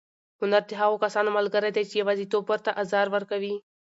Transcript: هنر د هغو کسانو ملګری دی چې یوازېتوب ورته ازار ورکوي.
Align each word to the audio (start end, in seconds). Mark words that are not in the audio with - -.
هنر 0.39 0.63
د 0.67 0.71
هغو 0.81 0.95
کسانو 1.03 1.35
ملګری 1.37 1.69
دی 1.75 1.83
چې 1.89 1.95
یوازېتوب 2.01 2.43
ورته 2.47 2.69
ازار 2.81 3.07
ورکوي. 3.15 3.55